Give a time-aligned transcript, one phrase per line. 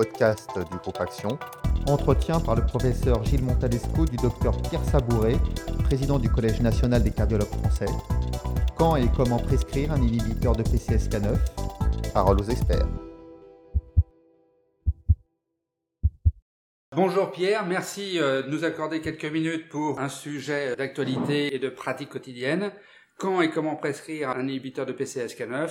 [0.00, 1.38] podcast du groupe Action.
[1.86, 5.36] Entretien par le professeur Gilles Montalesco du docteur Pierre Sabouret,
[5.84, 7.92] président du Collège national des cardiologues français.
[8.78, 11.36] Quand et comment prescrire un inhibiteur de PCSK9
[12.14, 12.86] Parole aux experts.
[16.96, 21.68] Bonjour Pierre, merci euh, de nous accorder quelques minutes pour un sujet d'actualité et de
[21.68, 22.72] pratique quotidienne.
[23.18, 25.68] Quand et comment prescrire un inhibiteur de PCSK9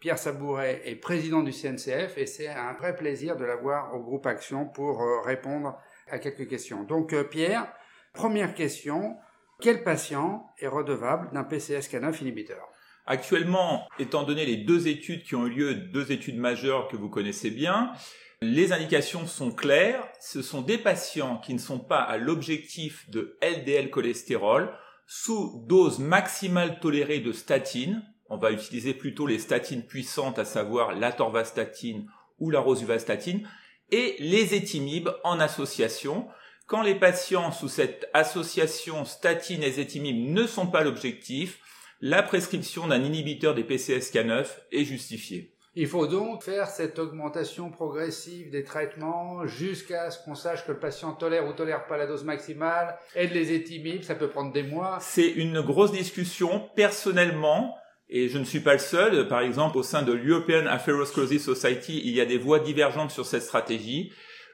[0.00, 4.26] Pierre Sabouret est président du CNCF et c'est un vrai plaisir de l'avoir au groupe
[4.26, 5.78] Action pour euh, répondre
[6.10, 6.84] à quelques questions.
[6.84, 7.70] Donc euh, Pierre,
[8.14, 9.16] première question,
[9.60, 12.66] quel patient est redevable d'un PCSK9 inhibiteur?
[13.04, 17.10] Actuellement, étant donné les deux études qui ont eu lieu, deux études majeures que vous
[17.10, 17.92] connaissez bien,
[18.40, 20.08] les indications sont claires.
[20.18, 24.72] Ce sont des patients qui ne sont pas à l'objectif de LDL cholestérol
[25.06, 30.94] sous dose maximale tolérée de statine, on va utiliser plutôt les statines puissantes, à savoir
[30.94, 32.08] la torvastatine
[32.38, 33.46] ou la rosuvastatine,
[33.90, 36.28] et les étimibes en association.
[36.66, 41.58] Quand les patients sous cette association statine et étimibes ne sont pas l'objectif,
[42.00, 45.52] la prescription d'un inhibiteur des PCSK9 est justifiée.
[45.74, 50.78] Il faut donc faire cette augmentation progressive des traitements jusqu'à ce qu'on sache que le
[50.78, 54.64] patient tolère ou tolère pas la dose maximale, aide les étimibes, ça peut prendre des
[54.64, 54.98] mois.
[55.00, 56.68] C'est une grosse discussion.
[56.74, 57.76] Personnellement,
[58.10, 59.28] et je ne suis pas le seul.
[59.28, 63.24] Par exemple, au sein de l'European Atherosclerosis Society, il y a des voies divergentes sur
[63.24, 64.12] cette stratégie.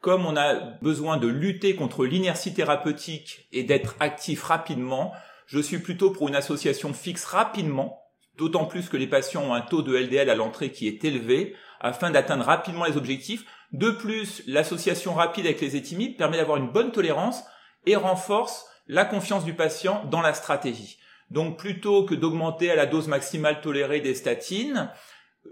[0.00, 5.12] Comme on a besoin de lutter contre l'inertie thérapeutique et d'être actif rapidement,
[5.46, 8.02] je suis plutôt pour une association fixe rapidement,
[8.36, 11.56] d'autant plus que les patients ont un taux de LDL à l'entrée qui est élevé,
[11.80, 13.44] afin d'atteindre rapidement les objectifs.
[13.72, 17.42] De plus, l'association rapide avec les étimibes permet d'avoir une bonne tolérance
[17.86, 20.98] et renforce la confiance du patient dans la stratégie.
[21.30, 24.90] Donc plutôt que d'augmenter à la dose maximale tolérée des statines,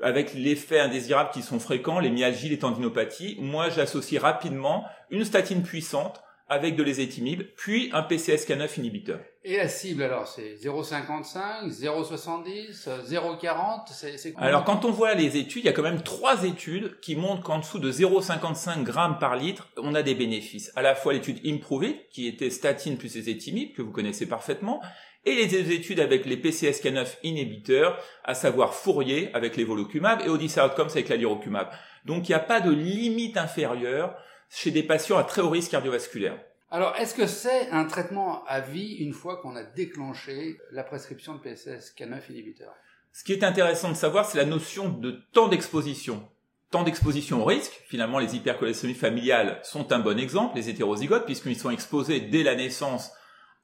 [0.02, 5.62] avec l'effet indésirable qui sont fréquents, les myalgies, les tendinopathies, moi j'associe rapidement une statine
[5.62, 9.18] puissante avec de l'ésétimib, puis un PCSK9 inhibiteur.
[9.42, 15.64] Et la cible alors, c'est 0,55, 0,70, 0,40 c'est, Alors quand on voit les études,
[15.64, 19.34] il y a quand même trois études qui montrent qu'en dessous de 0,55 grammes par
[19.34, 20.70] litre, on a des bénéfices.
[20.76, 24.80] À la fois l'étude Improve qui était statine plus ésétimib, que vous connaissez parfaitement,
[25.26, 30.60] et les études avec les PCSK9 inhibiteurs, à savoir Fourier avec les volocumab et Odyssey
[30.60, 31.68] Outcomes avec la lirocumab.
[32.04, 34.16] Donc il n'y a pas de limite inférieure
[34.48, 36.38] chez des patients à très haut risque cardiovasculaire.
[36.70, 41.34] Alors, est-ce que c'est un traitement à vie une fois qu'on a déclenché la prescription
[41.34, 42.74] de PCSK9 inhibiteur
[43.12, 46.28] Ce qui est intéressant de savoir, c'est la notion de temps d'exposition.
[46.70, 51.58] Temps d'exposition au risque, finalement les hypercholestéromies familiales sont un bon exemple, les hétérozygotes, puisqu'ils
[51.58, 53.12] sont exposés dès la naissance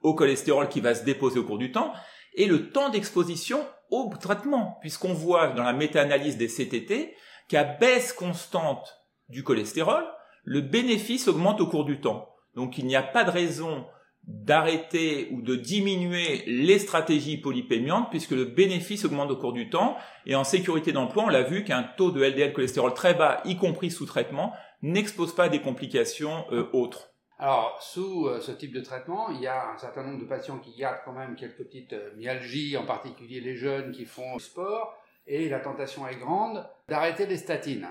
[0.03, 1.93] au cholestérol qui va se déposer au cours du temps,
[2.35, 7.15] et le temps d'exposition au traitement, puisqu'on voit dans la méta-analyse des CTT
[7.49, 10.05] qu'à baisse constante du cholestérol,
[10.45, 12.29] le bénéfice augmente au cours du temps.
[12.55, 13.87] Donc il n'y a pas de raison
[14.25, 19.97] d'arrêter ou de diminuer les stratégies polypémiantes puisque le bénéfice augmente au cours du temps
[20.27, 23.57] et en sécurité d'emploi on l'a vu qu'un taux de LDL cholestérol très bas y
[23.57, 27.12] compris sous traitement n'expose pas des complications euh, autres.
[27.43, 30.59] Alors, sous euh, ce type de traitement, il y a un certain nombre de patients
[30.59, 34.45] qui gardent quand même quelques petites euh, myalgies, en particulier les jeunes qui font du
[34.45, 37.89] sport, et la tentation est grande d'arrêter les statines.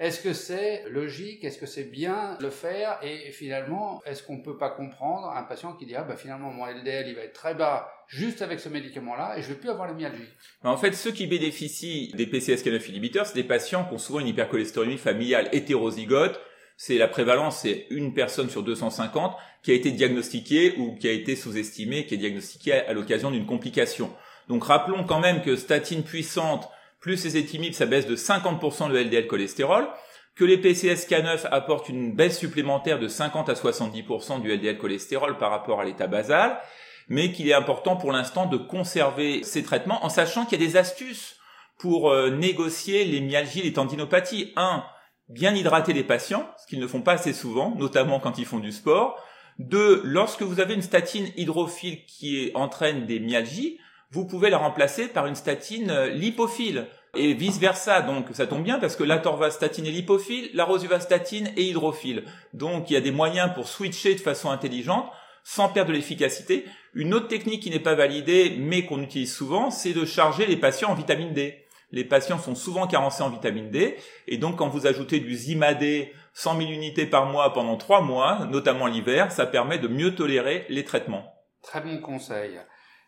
[0.00, 1.44] Est-ce que c'est logique?
[1.44, 2.98] Est-ce que c'est bien de le faire?
[3.04, 6.50] Et finalement, est-ce qu'on ne peut pas comprendre un patient qui dit ah, bah, finalement
[6.50, 9.60] mon LDL il va être très bas juste avec ce médicament-là et je ne vais
[9.60, 10.28] plus avoir la myalgie
[10.64, 14.28] En fait, ceux qui bénéficient des PCSK9 inhibiteurs, c'est des patients qui ont souvent une
[14.28, 16.40] hypercholestérolémie familiale hétérozygote
[16.80, 21.12] c'est la prévalence, c'est une personne sur 250 qui a été diagnostiquée ou qui a
[21.12, 24.14] été sous-estimée, qui est diagnostiquée à, l'occasion d'une complication.
[24.48, 26.68] Donc rappelons quand même que statine puissante
[27.00, 29.88] plus les étimibes, ça baisse de 50% le LDL cholestérol,
[30.36, 35.50] que les PCSK9 apportent une baisse supplémentaire de 50 à 70% du LDL cholestérol par
[35.50, 36.60] rapport à l'état basal,
[37.08, 40.66] mais qu'il est important pour l'instant de conserver ces traitements en sachant qu'il y a
[40.66, 41.40] des astuces
[41.76, 44.52] pour euh, négocier les myalgies, les tendinopathies.
[44.54, 44.84] Un,
[45.28, 48.58] bien hydrater les patients, ce qu'ils ne font pas assez souvent, notamment quand ils font
[48.58, 49.22] du sport.
[49.58, 53.78] Deux, lorsque vous avez une statine hydrophile qui entraîne des myalgies,
[54.10, 58.00] vous pouvez la remplacer par une statine euh, lipophile et vice versa.
[58.00, 62.24] Donc ça tombe bien parce que la torvastatine est lipophile, la rosuvastatine est hydrophile.
[62.54, 65.06] Donc il y a des moyens pour switcher de façon intelligente
[65.44, 66.64] sans perdre de l'efficacité.
[66.94, 70.56] Une autre technique qui n'est pas validée mais qu'on utilise souvent, c'est de charger les
[70.56, 73.96] patients en vitamine D les patients sont souvent carencés en vitamine D,
[74.26, 78.46] et donc quand vous ajoutez du Zimadé 100 000 unités par mois pendant 3 mois,
[78.50, 81.34] notamment l'hiver, ça permet de mieux tolérer les traitements.
[81.62, 82.58] Très bon conseil.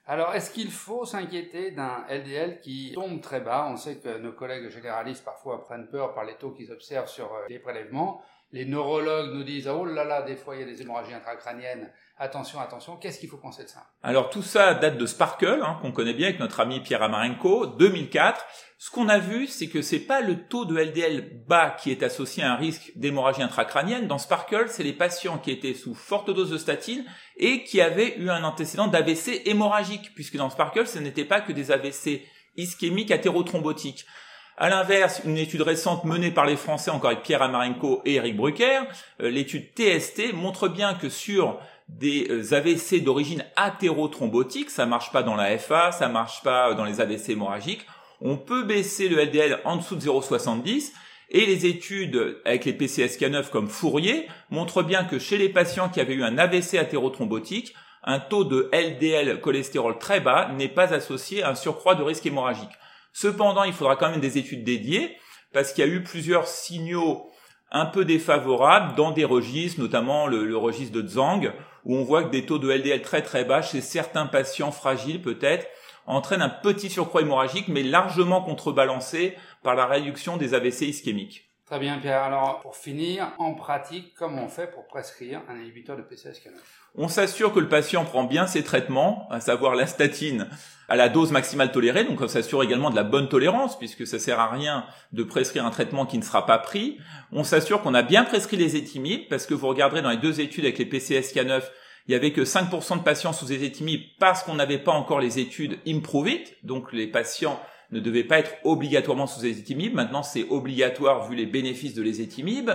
[0.06, 3.68] Alors, est-ce qu'il faut s'inquiéter d'un LDL qui tombe très bas?
[3.70, 7.32] On sait que nos collègues généralistes parfois prennent peur par les taux qu'ils observent sur
[7.32, 8.20] euh, les prélèvements.
[8.52, 11.90] Les neurologues nous disent oh là là, des fois il y a des hémorragies intracrâniennes.
[12.18, 12.96] Attention, attention.
[12.96, 13.86] Qu'est-ce qu'il faut penser de ça?
[14.02, 17.66] Alors tout ça date de Sparkle, hein, qu'on connaît bien avec notre ami Pierre Amarenko,
[17.66, 18.44] 2004.
[18.78, 22.02] Ce qu'on a vu, c'est que c'est pas le taux de LDL bas qui est
[22.02, 24.06] associé à un risque d'hémorragie intracrânienne.
[24.06, 27.04] Dans Sparkle, c'est les patients qui étaient sous forte dose de statine
[27.36, 31.52] et qui avaient eu un antécédent d'AVC hémorragique, puisque dans Sparkle, ce n'était pas que
[31.52, 32.22] des AVC
[32.56, 34.06] ischémiques athérothrombotiques.
[34.62, 38.36] À l'inverse, une étude récente menée par les Français, encore avec Pierre Amarenko et Eric
[38.36, 38.82] Brucker,
[39.22, 41.58] euh, l'étude TST montre bien que sur
[41.88, 46.84] des euh, AVC d'origine athérothrombotique, ça marche pas dans la FA, ça marche pas dans
[46.84, 47.86] les AVC hémorragiques,
[48.20, 50.92] on peut baisser le LDL en dessous de 0,70
[51.30, 56.00] et les études avec les PCSK9 comme Fourier montrent bien que chez les patients qui
[56.00, 57.72] avaient eu un AVC athérothrombotique,
[58.04, 62.26] un taux de LDL cholestérol très bas n'est pas associé à un surcroît de risque
[62.26, 62.68] hémorragique.
[63.12, 65.16] Cependant, il faudra quand même des études dédiées
[65.52, 67.30] parce qu'il y a eu plusieurs signaux
[67.70, 71.52] un peu défavorables dans des registres, notamment le, registre de Zhang,
[71.84, 75.22] où on voit que des taux de LDL très très bas chez certains patients fragiles
[75.22, 75.66] peut-être
[76.06, 81.49] entraînent un petit surcroît hémorragique, mais largement contrebalancé par la réduction des AVC ischémiques.
[81.70, 82.24] Très bien Pierre.
[82.24, 86.50] Alors pour finir, en pratique, comment on fait pour prescrire un inhibiteur de PCSK9
[86.96, 90.48] On s'assure que le patient prend bien ses traitements, à savoir la statine
[90.88, 94.18] à la dose maximale tolérée, donc on s'assure également de la bonne tolérance, puisque ça
[94.18, 96.98] sert à rien de prescrire un traitement qui ne sera pas pris.
[97.30, 100.40] On s'assure qu'on a bien prescrit les étimides, parce que vous regarderez dans les deux
[100.40, 101.62] études avec les PCSK9,
[102.08, 105.38] il y avait que 5% de patients sous étimides parce qu'on n'avait pas encore les
[105.38, 107.60] études Improve It, donc les patients
[107.92, 109.94] ne devaient pas être obligatoirement sous étimides.
[109.94, 112.70] Maintenant, c'est obligatoire vu les bénéfices de l'ésétimib.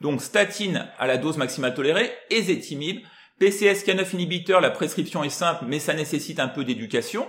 [0.00, 3.00] Donc, statine à la dose maximale tolérée, ésétimib.
[3.40, 7.28] PCSK9 inhibiteur, la prescription est simple, mais ça nécessite un peu d'éducation.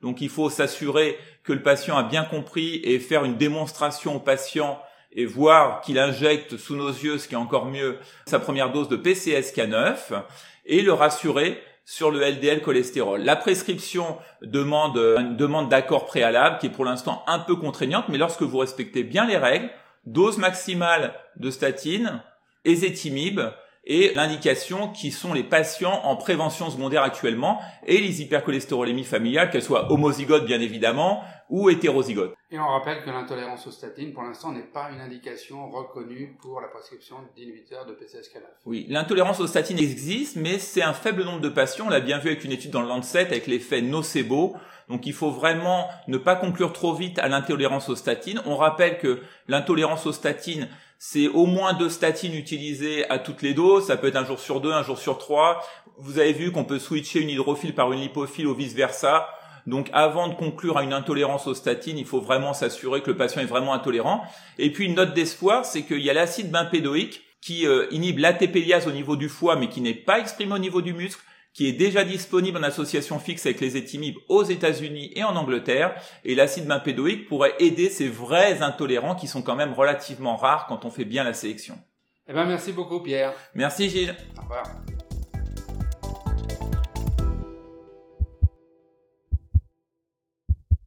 [0.00, 4.20] Donc, il faut s'assurer que le patient a bien compris et faire une démonstration au
[4.20, 4.80] patient
[5.12, 8.88] et voir qu'il injecte sous nos yeux, ce qui est encore mieux, sa première dose
[8.88, 9.96] de PCSK9
[10.66, 13.22] et le rassurer sur le LDL cholestérol.
[13.22, 18.16] La prescription demande une demande d'accord préalable qui est pour l'instant un peu contraignante, mais
[18.16, 19.68] lorsque vous respectez bien les règles,
[20.06, 22.22] dose maximale de statine,
[22.64, 23.40] ésétimib,
[23.84, 29.62] et l'indication qui sont les patients en prévention secondaire actuellement et les hypercholestérolémies familiales, qu'elles
[29.62, 32.34] soient homozygotes bien évidemment ou hétérozygotes.
[32.52, 36.60] Et on rappelle que l'intolérance aux statines, pour l'instant, n'est pas une indication reconnue pour
[36.60, 38.42] la prescription d'inhibiteurs de PCSK9.
[38.66, 41.86] Oui, l'intolérance aux statines existe, mais c'est un faible nombre de patients.
[41.86, 44.56] On l'a bien vu avec une étude dans le Lancet avec l'effet nocebo.
[44.88, 48.42] Donc il faut vraiment ne pas conclure trop vite à l'intolérance aux statines.
[48.44, 50.68] On rappelle que l'intolérance aux statines,
[51.02, 53.86] c'est au moins deux statines utilisées à toutes les doses.
[53.86, 55.64] Ça peut être un jour sur deux, un jour sur trois.
[55.96, 59.26] Vous avez vu qu'on peut switcher une hydrophile par une lipophile ou vice versa.
[59.66, 63.16] Donc avant de conclure à une intolérance aux statines, il faut vraiment s'assurer que le
[63.16, 64.22] patient est vraiment intolérant.
[64.58, 68.86] Et puis une note d'espoir, c'est qu'il y a l'acide bempédoïque qui euh, inhibe l'ATPase
[68.86, 71.72] au niveau du foie mais qui n'est pas exprimé au niveau du muscle qui est
[71.72, 75.94] déjà disponible en association fixe avec les étimibes aux États-Unis et en Angleterre.
[76.24, 80.84] Et l'acide bempédoïque pourrait aider ces vrais intolérants qui sont quand même relativement rares quand
[80.84, 81.78] on fait bien la sélection.
[82.28, 83.32] Eh ben, merci beaucoup, Pierre.
[83.54, 84.14] Merci, Gilles.
[84.38, 84.64] Au revoir.